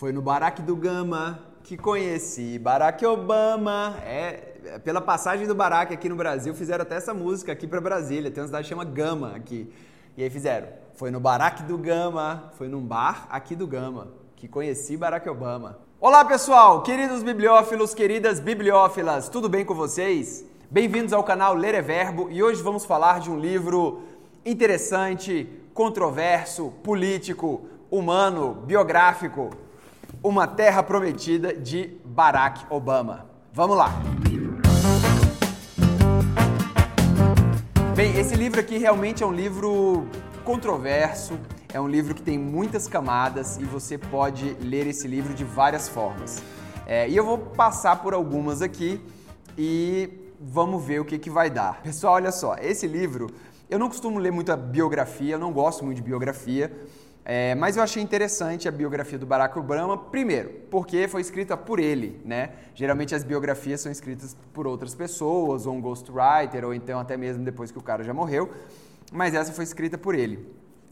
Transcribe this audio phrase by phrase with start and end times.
[0.00, 3.98] Foi no Barack do Gama que conheci Barack Obama.
[4.02, 8.30] É, pela passagem do Barack aqui no Brasil, fizeram até essa música aqui para Brasília.
[8.30, 9.70] Tem uma cidade que chama Gama aqui.
[10.16, 10.68] E aí fizeram.
[10.94, 15.78] Foi no Barack do Gama, foi num bar aqui do Gama que conheci Barack Obama.
[16.00, 20.46] Olá pessoal, queridos bibliófilos, queridas bibliófilas, tudo bem com vocês?
[20.70, 24.00] Bem-vindos ao canal Ler é Verbo e hoje vamos falar de um livro
[24.46, 29.50] interessante, controverso, político, humano, biográfico,
[30.22, 33.24] Uma Terra Prometida de Barack Obama.
[33.54, 33.90] Vamos lá!
[37.96, 40.06] Bem, esse livro aqui realmente é um livro
[40.44, 41.40] controverso,
[41.72, 45.88] é um livro que tem muitas camadas e você pode ler esse livro de várias
[45.88, 46.42] formas.
[46.86, 49.00] É, e eu vou passar por algumas aqui
[49.56, 51.80] e vamos ver o que, que vai dar.
[51.80, 53.28] Pessoal, olha só, esse livro,
[53.70, 56.70] eu não costumo ler muita biografia, eu não gosto muito de biografia,
[57.24, 61.78] é, mas eu achei interessante a biografia do Barack Obama, primeiro, porque foi escrita por
[61.78, 62.50] ele, né?
[62.74, 67.44] Geralmente as biografias são escritas por outras pessoas, ou um ghostwriter, ou então até mesmo
[67.44, 68.50] depois que o cara já morreu,
[69.12, 70.36] mas essa foi escrita por ele.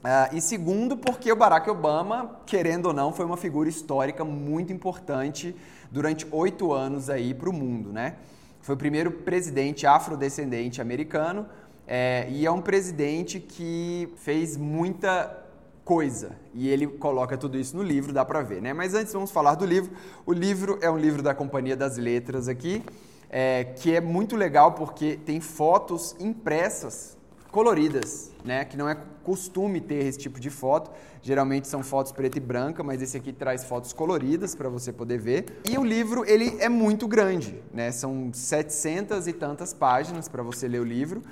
[0.00, 4.72] Uh, e segundo, porque o Barack Obama, querendo ou não, foi uma figura histórica muito
[4.72, 5.54] importante
[5.90, 8.16] durante oito anos aí para o mundo, né?
[8.62, 11.46] Foi o primeiro presidente afrodescendente americano
[11.86, 15.36] é, e é um presidente que fez muita
[15.84, 18.72] coisa e ele coloca tudo isso no livro, dá para ver, né?
[18.72, 19.92] Mas antes vamos falar do livro.
[20.24, 22.82] O livro é um livro da Companhia das Letras aqui,
[23.28, 27.16] é, que é muito legal porque tem fotos impressas
[27.50, 28.64] coloridas, né?
[28.64, 30.90] Que não é costume ter esse tipo de foto.
[31.22, 35.18] Geralmente são fotos preta e branca, mas esse aqui traz fotos coloridas para você poder
[35.18, 35.60] ver.
[35.68, 37.90] E o livro ele é muito grande, né?
[37.90, 41.22] São 700 e tantas páginas para você ler o livro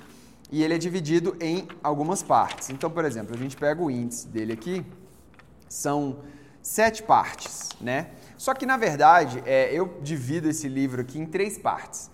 [0.51, 2.69] e ele é dividido em algumas partes.
[2.69, 4.85] Então, por exemplo, a gente pega o índice dele aqui,
[5.67, 6.19] são
[6.61, 8.11] sete partes, né?
[8.37, 12.09] Só que na verdade é, eu divido esse livro aqui em três partes.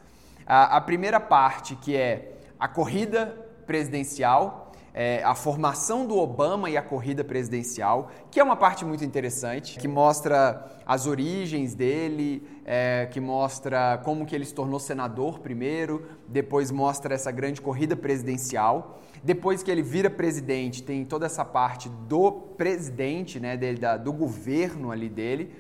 [0.46, 3.28] A, a primeira parte que é a corrida
[3.66, 4.65] presidencial,
[4.98, 9.78] é, a formação do Obama e a corrida presidencial, que é uma parte muito interessante,
[9.78, 16.08] que mostra as origens dele, é, que mostra como que ele se tornou senador primeiro,
[16.30, 19.02] depois mostra essa grande corrida presidencial.
[19.22, 24.14] Depois que ele vira presidente, tem toda essa parte do presidente, né, dele, da, do
[24.14, 25.54] governo ali dele.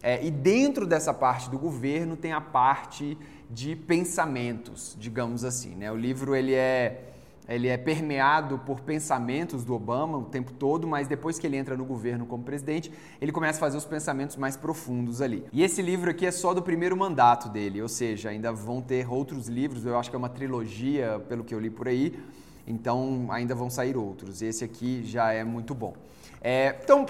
[0.00, 3.18] É, e dentro dessa parte do governo tem a parte
[3.50, 5.74] de pensamentos, digamos assim.
[5.74, 5.90] Né?
[5.90, 7.15] O livro ele é
[7.48, 11.76] ele é permeado por pensamentos do Obama o tempo todo, mas depois que ele entra
[11.76, 15.44] no governo como presidente, ele começa a fazer os pensamentos mais profundos ali.
[15.52, 19.10] E esse livro aqui é só do primeiro mandato dele, ou seja, ainda vão ter
[19.10, 22.18] outros livros, eu acho que é uma trilogia, pelo que eu li por aí,
[22.66, 24.42] então ainda vão sair outros.
[24.42, 25.94] Esse aqui já é muito bom.
[26.40, 27.06] É, então,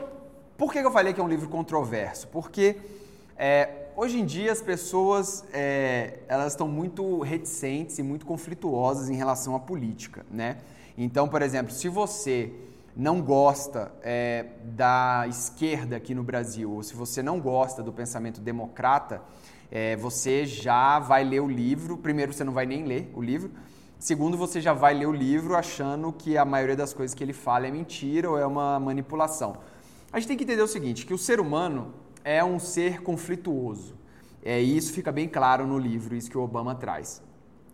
[0.56, 2.28] por que eu falei que é um livro controverso?
[2.28, 2.76] Porque
[3.36, 9.14] é, hoje em dia as pessoas é, elas estão muito reticentes e muito conflituosas em
[9.14, 10.58] relação à política, né?
[10.98, 12.52] Então, por exemplo, se você
[12.94, 18.40] não gosta é, da esquerda aqui no Brasil, ou se você não gosta do pensamento
[18.40, 19.22] democrata,
[19.70, 21.98] é, você já vai ler o livro.
[21.98, 23.50] Primeiro, você não vai nem ler o livro.
[23.98, 27.32] Segundo, você já vai ler o livro achando que a maioria das coisas que ele
[27.32, 29.56] fala é mentira ou é uma manipulação.
[30.12, 31.92] A gente tem que entender o seguinte, que o ser humano
[32.26, 33.94] é um ser conflituoso.
[34.44, 37.22] É, e isso fica bem claro no livro, isso que o Obama traz.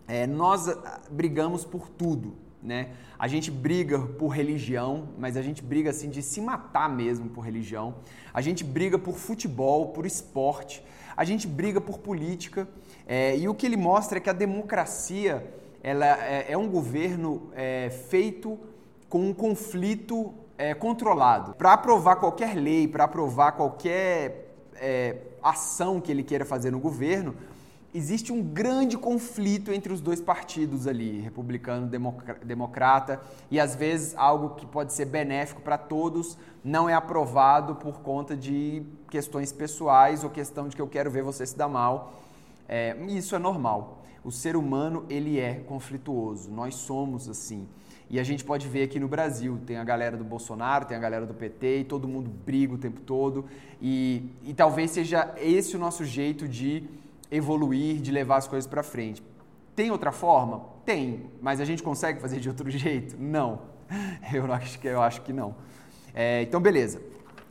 [0.07, 2.91] É, nós ah, brigamos por tudo, né?
[3.17, 7.41] A gente briga por religião, mas a gente briga assim de se matar mesmo por
[7.41, 7.95] religião.
[8.31, 10.83] A gente briga por futebol, por esporte.
[11.17, 12.67] A gente briga por política.
[13.07, 17.49] É, e o que ele mostra é que a democracia ela é, é um governo
[17.55, 18.59] é, feito
[19.09, 21.55] com um conflito é, controlado.
[21.55, 24.42] Para aprovar qualquer lei, para aprovar qualquer
[24.83, 27.33] é, ação que ele queira fazer no governo,
[27.95, 31.89] existe um grande conflito entre os dois partidos ali, republicano,
[32.43, 38.01] democrata, e às vezes algo que pode ser benéfico para todos não é aprovado por
[38.01, 42.13] conta de questões pessoais ou questão de que eu quero ver você se dar mal.
[42.67, 44.02] É, isso é normal.
[44.23, 46.49] O ser humano ele é conflituoso.
[46.51, 47.67] Nós somos assim.
[48.09, 50.99] E a gente pode ver aqui no Brasil, tem a galera do Bolsonaro, tem a
[50.99, 53.45] galera do PT, e todo mundo briga o tempo todo.
[53.81, 56.83] E, e talvez seja esse o nosso jeito de
[57.31, 59.23] evoluir, de levar as coisas para frente.
[59.75, 60.61] Tem outra forma?
[60.85, 63.15] Tem, mas a gente consegue fazer de outro jeito?
[63.19, 63.61] Não.
[64.31, 65.55] Eu acho que, eu acho que não.
[66.13, 67.01] É, então, beleza.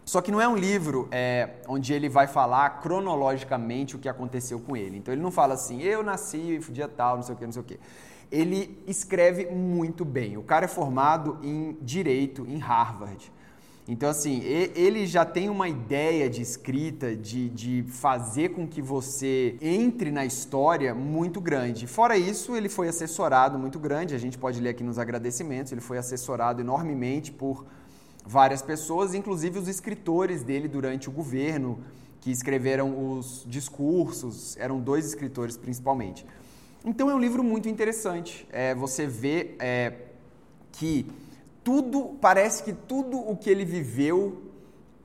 [0.04, 4.58] Só que não é um livro é, onde ele vai falar cronologicamente o que aconteceu
[4.58, 4.96] com ele.
[4.98, 7.62] Então ele não fala assim, eu nasci dia tal, não sei o que, não sei
[7.62, 7.78] o que
[8.32, 10.38] ele escreve muito bem.
[10.38, 13.30] O cara é formado em direito em Harvard.
[13.86, 19.56] Então, assim, ele já tem uma ideia de escrita, de, de fazer com que você
[19.60, 21.86] entre na história muito grande.
[21.86, 25.80] Fora isso, ele foi assessorado muito grande, a gente pode ler aqui nos agradecimentos, ele
[25.80, 27.66] foi assessorado enormemente por
[28.24, 31.80] várias pessoas, inclusive os escritores dele durante o governo,
[32.20, 36.24] que escreveram os discursos, eram dois escritores principalmente.
[36.84, 38.46] Então é um livro muito interessante.
[38.50, 39.92] É, você vê é,
[40.72, 41.06] que
[41.64, 44.42] tudo, parece que tudo o que ele viveu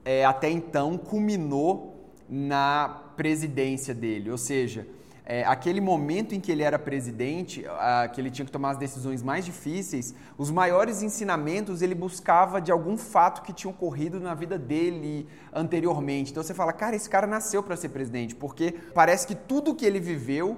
[0.05, 4.29] é, até então culminou na presidência dele.
[4.31, 4.87] Ou seja,
[5.29, 8.77] é, aquele momento em que ele era presidente, a, que ele tinha que tomar as
[8.77, 14.33] decisões mais difíceis, os maiores ensinamentos ele buscava de algum fato que tinha ocorrido na
[14.33, 16.31] vida dele anteriormente.
[16.31, 19.85] Então você fala, cara, esse cara nasceu para ser presidente, porque parece que tudo que
[19.85, 20.55] ele viveu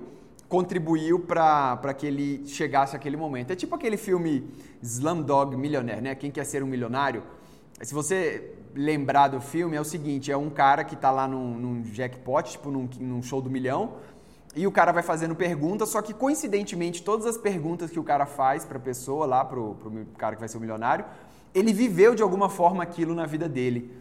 [0.48, 3.50] contribuiu para que ele chegasse àquele momento.
[3.50, 4.48] É tipo aquele filme
[4.84, 6.14] Slumdog Millionaire, né?
[6.14, 7.24] Quem quer ser um milionário?
[7.82, 11.58] Se você lembrar do filme, é o seguinte: é um cara que está lá num,
[11.58, 13.96] num, jackpot, tipo num, num show do milhão,
[14.56, 18.26] e o cara vai fazendo perguntas, só que coincidentemente todas as perguntas que o cara
[18.26, 19.78] faz para a pessoa lá, para o
[20.18, 21.06] cara que vai ser o milionário,
[21.54, 23.92] ele viveu de alguma forma aquilo na vida dele.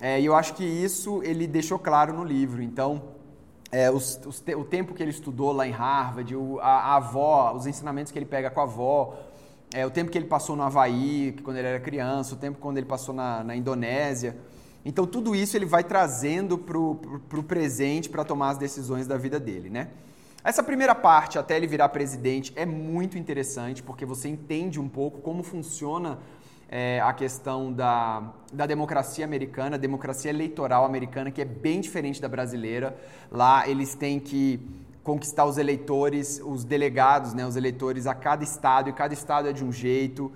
[0.00, 2.62] É, e eu acho que isso ele deixou claro no livro.
[2.62, 3.02] Então,
[3.72, 7.54] é, os, os, o tempo que ele estudou lá em Harvard, o, a, a, avó,
[7.54, 9.14] os ensinamentos que ele pega com a avó,
[9.74, 12.76] é, o tempo que ele passou no Havaí, quando ele era criança, o tempo quando
[12.76, 14.36] ele passou na, na Indonésia.
[14.88, 19.40] Então, tudo isso ele vai trazendo para o presente para tomar as decisões da vida
[19.40, 19.88] dele, né?
[20.44, 25.20] Essa primeira parte, até ele virar presidente, é muito interessante, porque você entende um pouco
[25.20, 26.20] como funciona
[26.68, 32.28] é, a questão da, da democracia americana, democracia eleitoral americana, que é bem diferente da
[32.28, 32.96] brasileira.
[33.28, 34.60] Lá eles têm que
[35.02, 39.52] conquistar os eleitores, os delegados, né, os eleitores a cada estado, e cada estado é
[39.52, 40.30] de um jeito.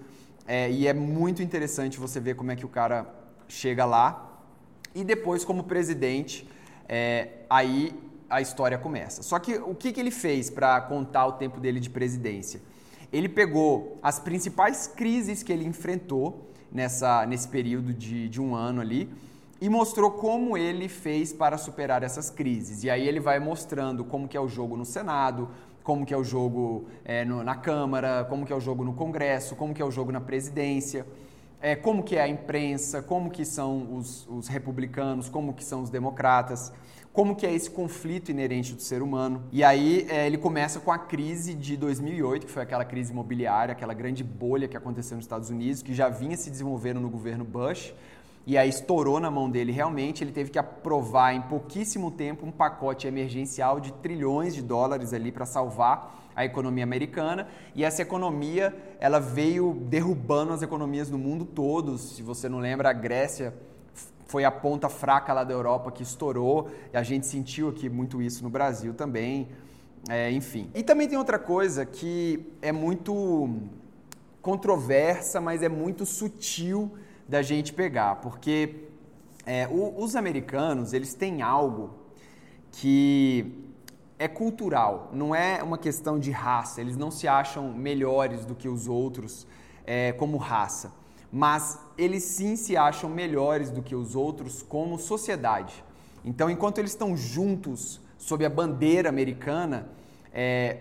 [0.45, 3.07] É, e é muito interessante você ver como é que o cara
[3.47, 4.27] chega lá.
[4.95, 6.49] E depois, como presidente,
[6.89, 7.95] é, aí
[8.29, 9.23] a história começa.
[9.23, 12.61] Só que o que, que ele fez para contar o tempo dele de presidência?
[13.13, 18.81] Ele pegou as principais crises que ele enfrentou nessa, nesse período de, de um ano
[18.81, 19.09] ali
[19.61, 22.85] e mostrou como ele fez para superar essas crises.
[22.85, 25.49] E aí ele vai mostrando como que é o jogo no Senado,
[25.83, 28.95] como que é o jogo é, no, na Câmara, como que é o jogo no
[28.95, 31.05] Congresso, como que é o jogo na presidência,
[31.61, 35.83] é, como que é a imprensa, como que são os, os republicanos, como que são
[35.83, 36.73] os democratas
[37.13, 39.43] como que é esse conflito inerente do ser humano.
[39.51, 43.73] E aí é, ele começa com a crise de 2008, que foi aquela crise imobiliária,
[43.73, 47.45] aquela grande bolha que aconteceu nos Estados Unidos, que já vinha se desenvolvendo no governo
[47.45, 47.93] Bush.
[48.51, 52.51] E aí estourou na mão dele realmente, ele teve que aprovar em pouquíssimo tempo um
[52.51, 58.77] pacote emergencial de trilhões de dólares ali para salvar a economia americana e essa economia
[58.99, 61.97] ela veio derrubando as economias no mundo todo.
[61.97, 63.55] Se você não lembra, a Grécia
[64.27, 68.21] foi a ponta fraca lá da Europa que estourou, e a gente sentiu aqui muito
[68.21, 69.47] isso no Brasil também,
[70.09, 70.69] é, enfim.
[70.75, 73.49] E também tem outra coisa que é muito
[74.43, 76.91] controversa, mas é muito sutil
[77.31, 78.89] da gente pegar, porque
[79.47, 81.95] é, o, os americanos, eles têm algo
[82.73, 83.65] que
[84.19, 88.69] é cultural, não é uma questão de raça, eles não se acham melhores do que
[88.69, 89.47] os outros
[89.87, 91.01] é, como raça
[91.33, 95.85] mas eles sim se acham melhores do que os outros como sociedade.
[96.25, 99.89] Então, enquanto eles estão juntos sob a bandeira americana,
[100.33, 100.79] é,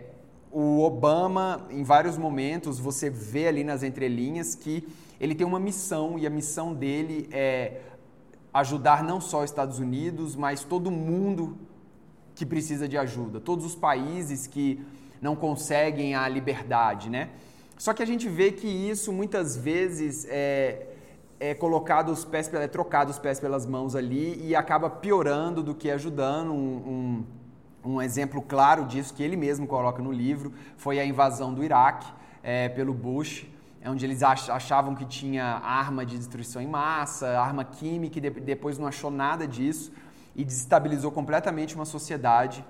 [0.51, 4.87] o Obama, em vários momentos, você vê ali nas entrelinhas que
[5.19, 7.81] ele tem uma missão e a missão dele é
[8.53, 11.57] ajudar não só os Estados Unidos, mas todo mundo
[12.33, 14.83] que precisa de ajuda, todos os países que
[15.21, 17.29] não conseguem a liberdade, né?
[17.77, 20.87] Só que a gente vê que isso muitas vezes é,
[21.39, 25.73] é colocado os pés, é trocado os pés pelas mãos ali e acaba piorando do
[25.75, 26.51] que ajudando.
[26.51, 27.23] Um,
[27.85, 31.63] um, um exemplo claro disso que ele mesmo coloca no livro foi a invasão do
[31.63, 32.07] Iraque
[32.43, 33.45] é, pelo Bush,
[33.85, 38.87] onde eles achavam que tinha arma de destruição em massa, arma química, e depois não
[38.87, 39.91] achou nada disso
[40.35, 42.63] e desestabilizou completamente uma sociedade,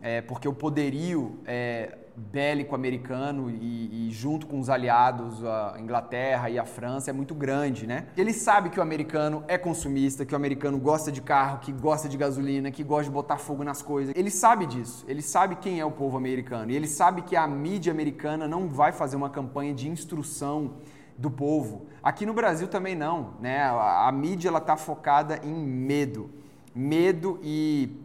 [0.00, 6.48] é, porque o poderio é, bélico americano e, e, junto com os aliados, a Inglaterra
[6.48, 8.06] e a França, é muito grande, né?
[8.16, 12.08] Ele sabe que o americano é consumista, que o americano gosta de carro, que gosta
[12.08, 14.14] de gasolina, que gosta de botar fogo nas coisas.
[14.16, 17.46] Ele sabe disso, ele sabe quem é o povo americano e ele sabe que a
[17.46, 20.74] mídia americana não vai fazer uma campanha de instrução
[21.18, 21.86] do povo.
[22.02, 23.62] Aqui no Brasil também não, né?
[23.62, 26.30] A, a mídia ela está focada em medo,
[26.74, 28.04] medo e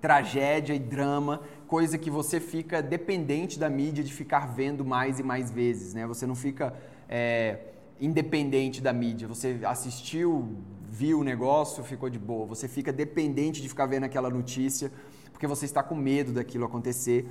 [0.00, 5.22] tragédia e drama coisa que você fica dependente da mídia de ficar vendo mais e
[5.22, 6.06] mais vezes, né?
[6.06, 6.74] Você não fica
[7.08, 7.58] é,
[8.00, 9.28] independente da mídia.
[9.28, 12.46] Você assistiu, viu o negócio, ficou de boa.
[12.46, 14.90] Você fica dependente de ficar vendo aquela notícia
[15.30, 17.24] porque você está com medo daquilo acontecer.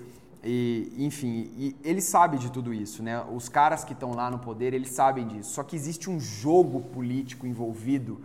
[0.43, 3.21] E, enfim, e ele sabe de tudo isso, né?
[3.33, 5.51] Os caras que estão lá no poder, eles sabem disso.
[5.55, 8.21] Só que existe um jogo político envolvido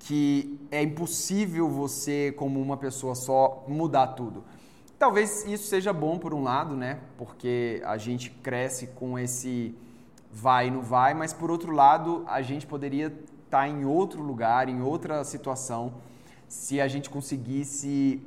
[0.00, 4.42] que é impossível você, como uma pessoa só, mudar tudo.
[5.02, 7.00] Talvez isso seja bom por um lado, né?
[7.18, 9.74] Porque a gente cresce com esse
[10.30, 14.22] vai e não vai, mas por outro lado, a gente poderia estar tá em outro
[14.22, 15.94] lugar, em outra situação,
[16.46, 18.22] se a gente conseguisse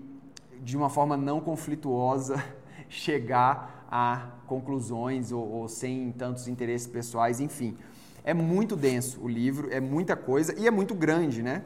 [0.62, 2.44] de uma forma não conflituosa
[2.90, 7.78] chegar a conclusões ou, ou sem tantos interesses pessoais, enfim.
[8.22, 11.64] É muito denso o livro, é muita coisa e é muito grande, né?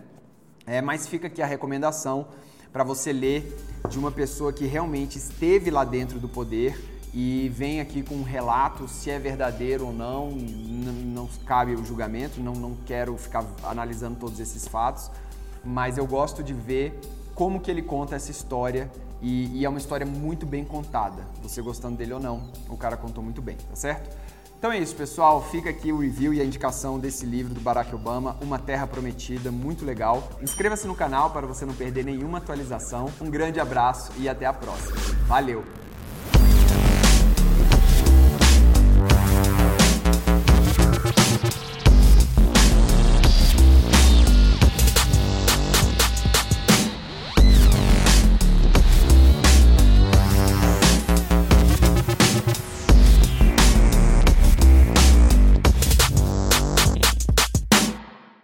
[0.68, 2.28] É, mas fica aqui a recomendação
[2.72, 3.58] para você ler
[3.90, 6.80] de uma pessoa que realmente esteve lá dentro do poder
[7.14, 12.40] e vem aqui com um relato se é verdadeiro ou não, não, cabe o julgamento,
[12.40, 15.10] não, não quero ficar analisando todos esses fatos,
[15.64, 17.00] mas eu gosto de ver
[17.34, 21.24] como que ele conta essa história e, e, é uma história muito bem contada.
[21.42, 24.16] Você gostando dele ou não, o cara contou muito bem, tá certo?
[24.60, 25.42] Então é isso, pessoal.
[25.42, 29.50] Fica aqui o review e a indicação desse livro do Barack Obama, Uma Terra Prometida,
[29.50, 30.28] muito legal.
[30.42, 33.10] Inscreva-se no canal para você não perder nenhuma atualização.
[33.22, 34.98] Um grande abraço e até a próxima.
[35.28, 35.79] Valeu!